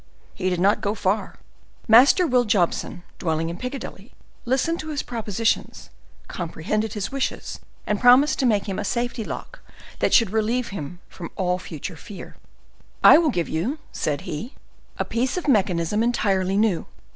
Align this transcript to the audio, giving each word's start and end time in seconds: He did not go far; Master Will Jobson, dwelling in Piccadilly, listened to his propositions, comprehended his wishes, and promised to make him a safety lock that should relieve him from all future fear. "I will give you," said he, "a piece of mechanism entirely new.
He 0.33 0.49
did 0.49 0.59
not 0.59 0.81
go 0.81 0.95
far; 0.95 1.37
Master 1.87 2.25
Will 2.25 2.43
Jobson, 2.43 3.03
dwelling 3.19 3.51
in 3.51 3.57
Piccadilly, 3.57 4.13
listened 4.45 4.79
to 4.79 4.87
his 4.87 5.03
propositions, 5.03 5.91
comprehended 6.27 6.93
his 6.93 7.11
wishes, 7.11 7.59
and 7.85 7.99
promised 7.99 8.39
to 8.39 8.47
make 8.47 8.65
him 8.67 8.79
a 8.79 8.83
safety 8.83 9.23
lock 9.23 9.59
that 9.99 10.11
should 10.11 10.31
relieve 10.31 10.69
him 10.69 10.97
from 11.07 11.29
all 11.35 11.59
future 11.59 11.95
fear. 11.95 12.35
"I 13.03 13.19
will 13.19 13.29
give 13.29 13.47
you," 13.47 13.77
said 13.91 14.21
he, 14.21 14.55
"a 14.97 15.05
piece 15.05 15.37
of 15.37 15.47
mechanism 15.47 16.01
entirely 16.01 16.57
new. 16.57 16.87